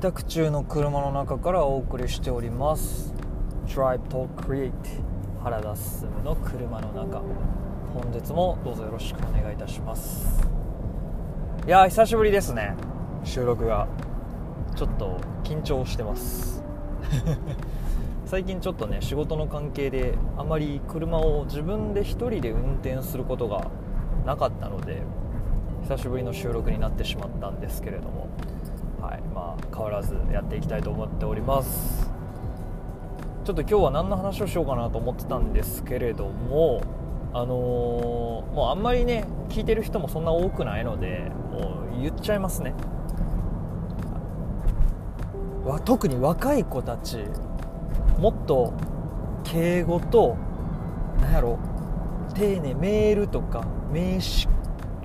[0.00, 3.12] 帰宅中の車の中からお送りしております。
[3.66, 4.72] Drive to Create
[5.42, 7.20] 原田進の車の中。
[7.92, 10.48] 本日もどうぞよろしくお願いいたします。
[11.66, 12.74] いやー久しぶりですね。
[13.24, 13.88] 収録が。
[14.74, 16.64] ちょっと緊張してます。
[18.24, 23.66] 最近ちょっとね仕事の関係であまり車を自分で1人で運転することが
[24.24, 25.02] なかったので
[25.82, 28.28] 久しぶりの収録になってしまったんですけれども。
[29.00, 32.10] はいまあ、変わらずやっていきたいと思っております。
[33.44, 36.82] ちょっと今日は何の話をしようかなと思ってたんですけれども
[37.32, 42.74] あのー、もうあんまりね聞いてる人もそんな多くないのでもう言っちゃいますね。
[45.64, 47.18] わ特に若い子たち
[48.18, 48.74] もっと
[49.44, 50.36] 敬語と
[51.20, 51.58] 何やろ
[52.34, 54.48] 丁寧メールとか名刺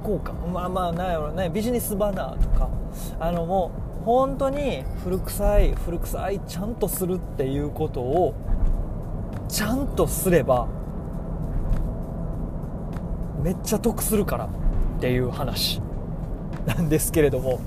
[0.00, 2.68] 交換まあまあ何やろねビジネスバナーとか
[3.18, 8.34] あのもう本当に古臭い古臭いちゃんとするっていうことを
[9.48, 10.68] ちゃんとすれば
[13.42, 14.48] めっちゃ得するからっ
[15.00, 15.80] ていう話
[16.66, 17.60] なんですけれども。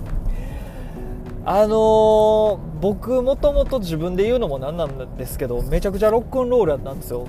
[1.50, 7.26] あのー、僕もともと自分で言うのもなんなんですけどめちゃくちゃロックンロールやったんですよ。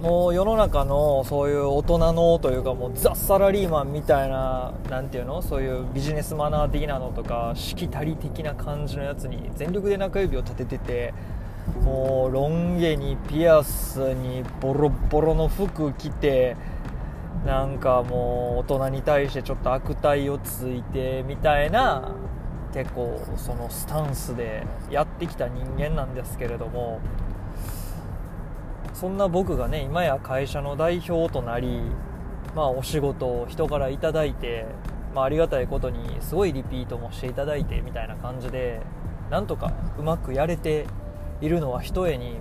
[0.00, 11.14] もう世の中のそういう大人のというかもうザ・サラリーマンみたいな何ていうのそういうビジネスマナー的なのとかしきたり的な感じのやつに全力で中指を立ててて
[11.82, 16.56] もうロン毛にピアスにボロボロの服着て
[17.46, 22.12] なんかもう大人に対してちょっと悪態をついてみたいな
[22.74, 27.00] 結構そのスタンスでやってきた人間なんですけれども
[28.98, 31.82] そんな僕がね今や会社の代表となり、
[32.54, 34.64] まあ、お仕事を人から頂いて、
[35.14, 38.80] まあ、ありがたいことにすごいリピートもしていただいてみたいな感じで
[39.30, 40.86] なんとかうまくやれて
[41.42, 42.40] いるのはひとえに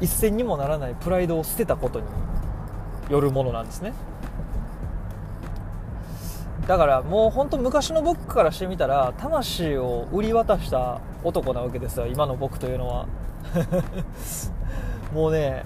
[0.00, 2.06] 一銭にもならないプライドを捨てたことに
[3.08, 3.92] よるものなんですね。
[6.66, 13.06] だからもう本当昔の僕からしてみたら魂を売り渡した男なわけですよ今の僕というのは。
[15.14, 15.64] もうね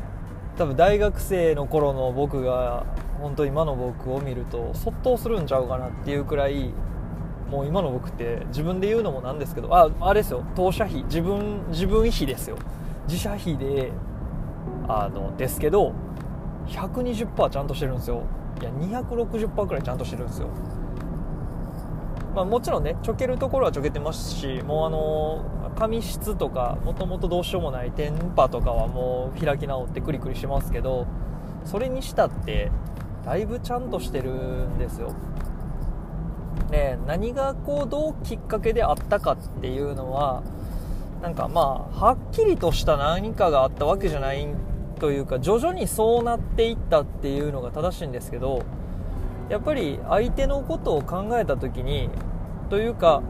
[0.58, 2.84] 多分大学生の頃の僕が
[3.20, 6.70] 本当今の僕を見るとそっとするんちゃうかなっていうくらい
[7.50, 12.58] もう今の僕って自分で言うのもなんですけどああれですよ当社費自分自分費ですよ。
[13.08, 13.90] 自社費で
[14.86, 15.94] あのですけど
[16.66, 18.24] 120%ちゃんとしてるんですよ。
[18.60, 20.48] いや260%くらいちゃんとしてるんですよ。
[22.34, 25.42] まあ、もちろんねちょけるところはちょけてますしもうあの
[25.76, 31.06] 髪質とかもともとどうしようもないテンパとかはもう開き直ってクリクリしますけど
[31.64, 32.70] それにしたって
[33.24, 34.32] だいぶちゃんとしてる
[34.68, 35.12] んですよ。
[36.70, 40.42] で何がこうどうきっかけであったかっていうのは
[41.22, 44.46] なんかまあはっきりとした何かがあったわけじゃない
[45.00, 48.62] というか徐々にそうなっていったっていうのが正しいんですけど
[49.48, 52.10] やっぱり相手のことを考えた時に
[52.68, 53.22] というか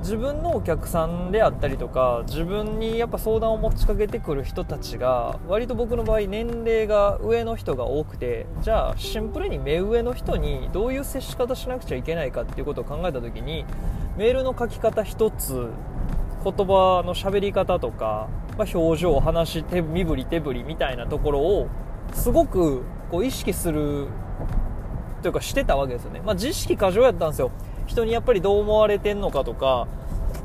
[0.00, 13.66] 自分のお客さんであったりとか自分にやっぱ相談を持ちかけてくる人たちが割と僕の場合年齢が上の人が多くてじゃあシンプルに目上の人にどういう接し方しなくちゃいけないかっていうことを考えた時に
[14.16, 15.70] メールの書き方一つ
[16.42, 21.68] 言葉の喋り方とか、まあ、表情話手身振り手振りみたいなところを
[22.14, 24.08] すごくこう意識する
[25.20, 27.50] というかしてたわけですよね、まあ、自意識過剰やったんですよ。
[27.90, 29.88] 人にやっぱりどう思われてんのかとか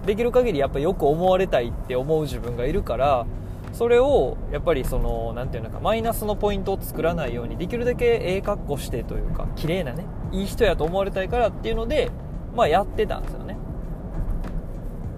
[0.05, 3.27] できる限りやっぱよく思われたいって思う自分がいるから
[3.71, 12.09] それをやっぱりその何て言うのかマイナスのポイントを作らないようにできるだけええ格好してというか綺麗なねいい人やと思われたいからっていうので
[12.55, 13.57] まあやってたんですよね。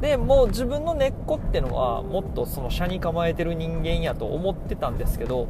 [0.02, 5.48] でもう自分の根っこってのはもっとその車に構えてる人間やと思ってたんですけど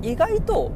[0.00, 0.72] 意外と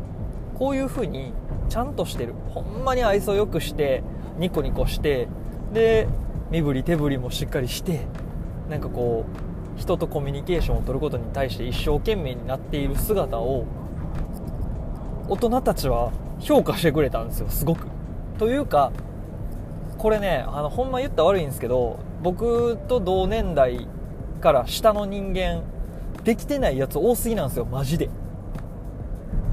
[0.55, 1.33] こういう風に
[1.69, 2.35] ちゃんとしてる。
[2.55, 4.03] ほんまに愛想よくして
[4.39, 5.29] ニコニコして
[5.73, 6.09] で
[6.51, 8.07] 身振り手振りもしっかりして
[8.69, 9.25] なんかこ
[9.77, 13.67] う人とコミュニケーションを取ることに対して一生懸命になっている姿を
[15.29, 17.87] 大人たちは評価してくれたんですよすごく。
[18.39, 18.93] というか
[19.99, 23.89] これねあのほんま言ったら悪いんですけど僕と同年代
[24.41, 25.63] から下の人間
[26.25, 28.11] できてないやつ多すぎなんですよマジで。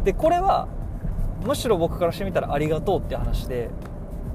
[0.04, 0.68] でこれは
[1.46, 3.70] むしろ僕からしてみたらありがとうって話で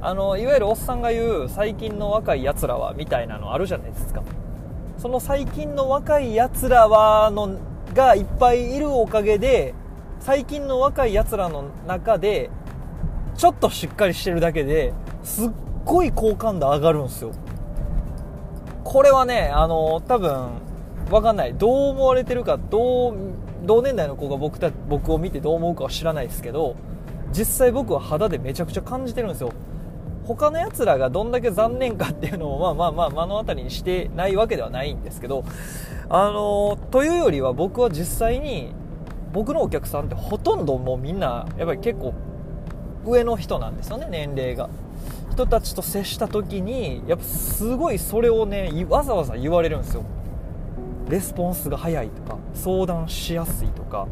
[0.01, 4.23] あのいわゆるおっさんが言う最近の若いやつらはみたいなのあるじゃないですか。
[4.97, 7.57] その最近の若いやつらはの
[7.95, 9.75] がいっぱいいるおかげで
[10.21, 12.51] 最近の若いやつらの中で
[13.37, 14.93] ちょっとしっかりしてるだけで
[15.23, 15.51] すっ
[15.85, 17.33] ごい好感度上がるんですよ。
[18.85, 20.49] これはねあの多分
[21.11, 21.55] 分かんない。
[21.55, 23.17] どう思われてるかどう
[23.65, 26.77] 同年代の子が僕た僕を見てどう思うかは知らないですけど
[27.33, 29.53] 実際僕は肌でめちゃくちゃ感じてるんですよ。
[30.29, 35.43] 他のやつらがどんだけ残念かっていうのをまあまあまあ目の当たりにしてないわけではないんですけど
[36.11, 38.75] あのというよりは僕は実際に
[39.33, 42.13] 僕のお客さんってほとんどもうみんなやっぱり結構
[43.07, 44.69] 上の人なんですよね年齢が。
[45.33, 50.03] 人たちと接した時にやっぱすごいそれをねわざわざ言われるんですよ。
[51.09, 54.09] レスポンスが早いとか相談しやすいとか。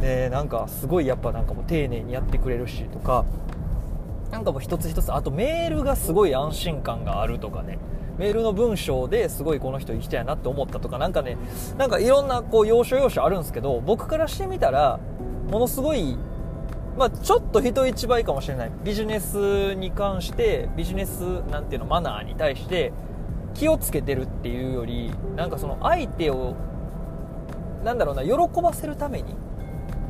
[0.00, 3.24] でなんかすごいやっぱなんかもう丁寧にやってくれるしとか。
[4.30, 7.78] なんかもう一つ一つあとメールがすごい安心感があるとかね。
[8.18, 11.38] メールの文章ですごいこの人いい人やなって思ったとかなんかね
[11.78, 15.00] なんかいろんなこう要所要所あるんですけど僕からしてみたら
[15.50, 16.18] ものすごい
[16.98, 18.72] まあ、ちょっと人一倍かもしれない。
[18.84, 22.92] ビジネスに関してビジネスなんていうのマナーに対して
[23.54, 26.56] 気をつけてるっていうよりなんかその相手を
[27.84, 29.34] なんだろうな喜ばせるために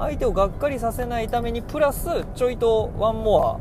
[0.01, 3.61] 相手をがっかりさせないためにプラスちょいとワンモア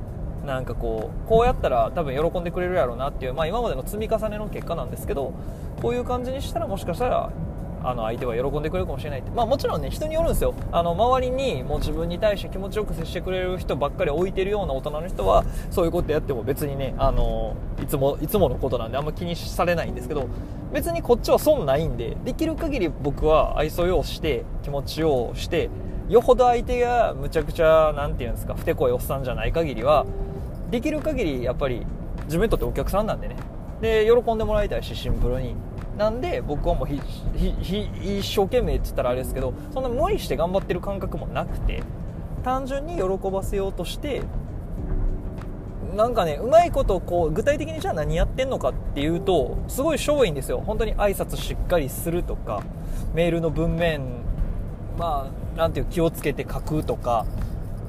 [0.50, 5.34] なんかこうこうやったら多分喜んでくれるやろうなっていう、まあ、今までの積み重ねの結果なんですけど
[5.82, 7.32] こういう感じにしたらもしかしたら
[7.82, 10.54] あの相手は喜んでくれるかもしれないって、まあ、もちろんね人によるんですよ。
[10.72, 20.28] あの周りにもう自分に対して気持ちよく接してくれる人ばっかり置いてるような大人の人はそういうことやっても別にねあのいつもいつものことなんであんま気にされないんですけど
[20.74, 25.70] 別にこっちは損ないんでできる限り僕は愛想ようして気持ちようして
[26.10, 30.06] よほど相手がむちゃくちゃ何て言うんですかふてこいおっさんじゃない限りは
[30.70, 31.86] できる限りやっぱり
[32.26, 33.36] 自分にとってお客さんなんでね。
[33.82, 35.56] で喜んでもらいたいしシンプルに。
[35.98, 37.02] なんで僕はもう一
[38.24, 41.84] 生懸命って言ったらあれですけどそんな無理して頑張ってる感覚もなくて
[42.42, 44.22] 単純に喜ばせようとして
[45.98, 50.64] なんかねうまいことこう具体的にじゃあ何やってんのかっていうとすごい勝因ですよ。
[50.66, 52.64] 本当に挨拶しっかりするとか
[53.14, 54.22] メールの文面
[54.98, 57.26] まあなんていう気をつけて書くとか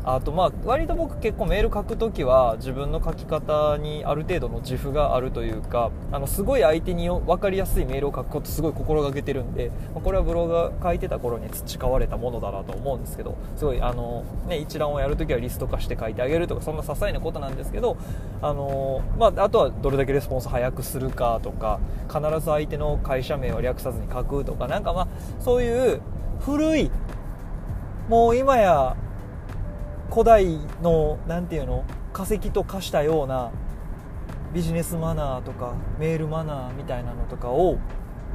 [0.04, 17.98] あとまあ割と僕結構メール書くときは自分の書き方にある程度の自負があるというかあのすごい相手に分かりやすいメールを書くことすごい心がけてるんでまこれはブログが書いてた頃に培われたものだなと思うんですけどすごいあの、ね、一覧をやるときはリスト化して書いてあげるとかそんな些細なことなんですけど
[18.40, 25.08] あの、まあ、あとはどれだけレスポンス早くするかとか必ず相手の会社名を略さずに書くとかなんかまあ
[25.40, 26.00] そういう
[26.40, 26.90] 古い
[28.08, 28.96] もう今や
[30.10, 33.52] 古代の何て言うの化石と化したような
[34.52, 37.78] ビジネスマナーとかメールマナーみたいなのとかを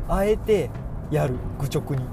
[0.07, 0.69] あえて
[1.11, 2.05] やる愚直に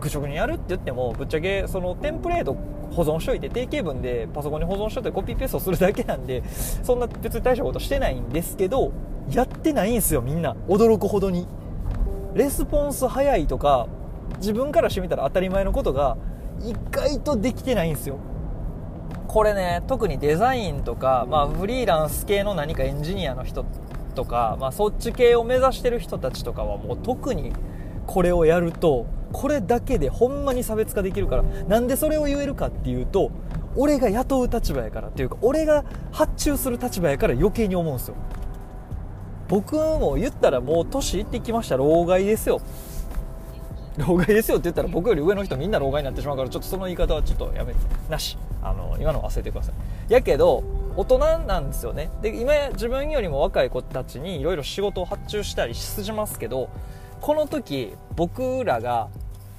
[0.00, 2.52] 愚直にやるって言ってもぶっちゃけそのテンプレート
[2.92, 6.42] 保存しといて定型文でパソコンに保存しといてコピーペーストするだけなんで
[6.82, 8.92] そんな別に大したことしてないんですけど
[9.30, 10.54] やってないんですよみんな。
[10.68, 11.46] 驚くほどに。
[12.34, 13.88] レスポンス早いとか
[14.38, 16.16] 自分からしてみたら当たり前のことが
[16.62, 18.18] 意外とできてないんですよ。
[19.32, 23.64] これね特にデザインとか、まあ、フリーランス系の何かエンジニアの人
[24.14, 27.54] とか、まあ、そっち系を目指してる人たちとかはもう特に
[28.06, 33.30] これをやるとこれだけでほんまに差別化できるからなんでそれを言えるかっていうと
[33.74, 38.16] 俺が雇う立場やからっていうか俺が発注する立場やから余計に思うんですよ。
[39.48, 42.60] 僕も言ったらもう年いってきました老害ですよ。
[43.98, 47.78] 老害ですよって言ったら僕より上の人みんな老害になってしまうからちょっとその言い方はちょっとやめて。
[48.08, 48.38] なし。
[48.62, 49.72] あの今の忘れてくださ
[50.08, 50.12] い。
[50.12, 50.62] やけど
[50.96, 52.10] 大人なんですよね。
[52.22, 56.70] で今自分よりも若い子たちにいろいろ仕事を発注したりしますけど
[57.20, 59.08] この時僕らが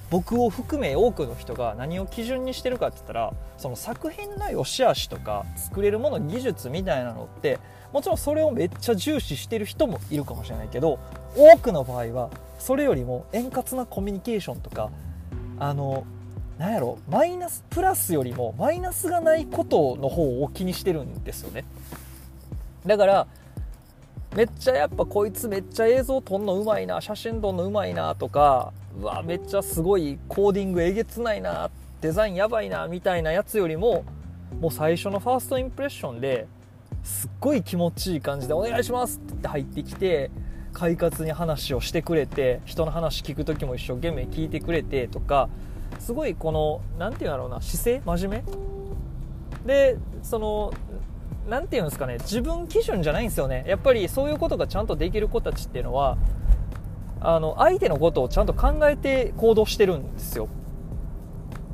[0.10, 7.60] 僕を含め多くの人が何を基準にしてるかって言ったらその作品の良し悪しとか作れるもの技術みたいなのって
[7.94, 11.00] もちろんそれをめっちゃ重視してる人もいるかもしれないけど
[11.38, 14.90] 多くの場合はそれよりも円滑なコミュニケーションとか
[15.60, 16.06] あの
[16.58, 21.66] なんやろマイナスプラスよりもマイナスがないことの方を気にしてるんですよね。
[22.86, 23.28] だから
[24.36, 31.70] めっちゃやっぱこいつめっちゃ映像撮んのうまいな写真撮んのうまいなとかうわめっちゃすごいコーディングえげつないな
[32.02, 34.04] デザインやばいなみたいなやつよりも
[34.60, 36.48] もう最初のファーストインプレッションで
[37.04, 40.32] すっごい気持ちいい感じで「お願いします」って言って入ってきて
[40.74, 45.50] 快活に話をしてくれて人の話聞く時も一生懸命聞いてくれてとか
[46.00, 48.44] すごいこの何て言うんだろうな姿勢真面
[49.66, 49.74] 目？
[49.74, 50.74] でその
[51.50, 53.66] 何て言うんですかね自分基準じゃないんですよね。
[53.68, 56.18] やっぱりそういうことがちゃんとできる子たちっていうのは
[57.22, 60.48] あの相手のことをちゃんと考えて行動してるんですよ。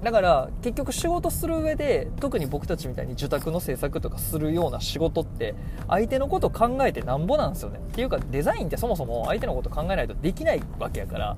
[0.03, 5.56] だから結局仕事する上で特に僕たちみたいに受託の制作とかするような仕事って
[5.88, 7.79] 相手のこと考えてなんぼなんですよね。
[7.79, 11.38] っていうかデザインってそもそも相手のこと考えないとできないわけやから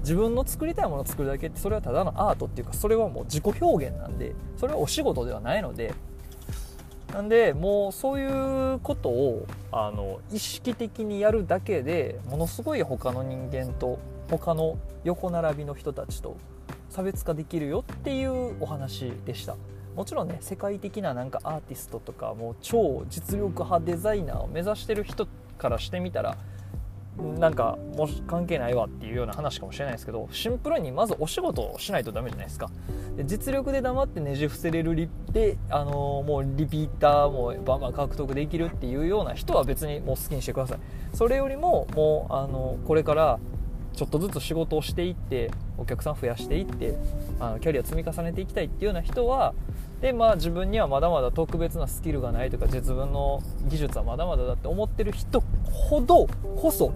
[0.00, 5.94] 自分の作りたいものを作るだけってそれはただのアートっていうかそれはもう自己表現なんでそれはお仕事ではないので。
[7.12, 13.98] なんでもうそういうことをあの意識的にやるだけでものすごい他の人間と
[14.30, 16.36] 他の横並びの人たちと
[16.90, 19.56] 差別化できるよっていうお話でした。
[19.96, 25.26] もちろんね世界的ななんかアーティストとかもう超実力派デザイナーを目指してる人
[25.58, 26.36] からしてみたら
[27.38, 32.70] なんかもし関係ないわっていうような話かもしれないですけどシンプルにまずお仕事をしないとダメじゃないですか。
[33.16, 40.78] で実力で黙ってねじ伏せれるリで、あのー、もうリピーターもバンバン獲得できるっていうような人は別にもう好きにしてください。
[41.12, 43.38] それよりももう、あのー、これから
[43.94, 46.96] ちょっとずつ仕事をしていってお客さん増やしていって
[47.38, 49.54] あのキャリア積み重ねていきたいっていうような人は
[50.00, 56.92] で、まあ、自分にはまだまだ特別なスキルがないとか自分の技術はまだまだだって思ってる人ほどこそ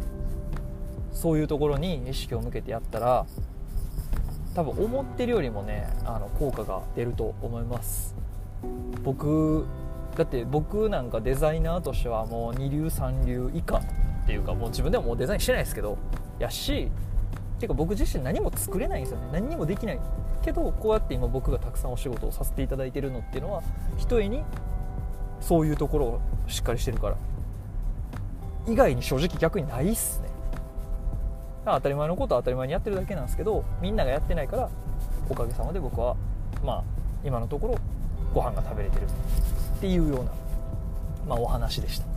[1.13, 3.27] そういうところに意識を向けてやったら
[4.55, 8.15] 多分思ってるよりもねあの効果が出ると思います。
[9.03, 9.67] 僕
[10.17, 13.83] だって僕なんかデザイナーとしてはもう二流三流以下っ
[14.27, 15.99] ていうかもう自分でももうデザインしてないですけど
[16.39, 16.91] やし
[17.59, 19.29] てか僕自身何も作れないんですよね。
[19.33, 20.01] 何にもできない。
[20.43, 23.63] けどこうやって今僕がたくさんお仕事をさせていただいてるのっていうのは
[23.97, 24.43] ひとえに
[25.41, 27.17] そういうところをしっかりしてるから。
[28.67, 30.29] 以外に正直逆にないっすね。
[31.67, 34.71] 当たり前のことは当たり前にやってるだけなんですけどみんながやってないから
[35.31, 36.15] おかげさまで僕は
[36.63, 36.85] まあ
[37.25, 37.79] 今のところ
[38.35, 40.33] ご飯が食べれてるっていうような、
[41.27, 42.14] まあ、お話でした。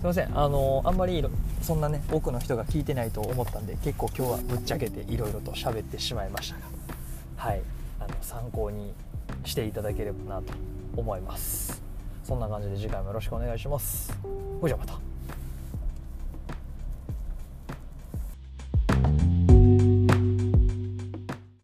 [0.00, 0.38] すいません。
[0.38, 1.22] あのあんまり
[1.60, 6.62] そんなね多くの人が聞いてないと思ったんで結構今日はぶっちゃけていろいろと喋ってしまいましたが。
[7.36, 7.62] はい。
[8.00, 8.94] あの参考に
[9.44, 10.54] していただければなと
[10.96, 11.82] 思います。
[12.24, 14.18] そんな感じで次回もよろしくお願いします。
[14.60, 15.09] ほいじゃまた。